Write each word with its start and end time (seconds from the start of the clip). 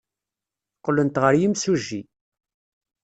Qqlent 0.77 1.21
ɣer 1.21 1.33
yimsujji. 1.41 2.01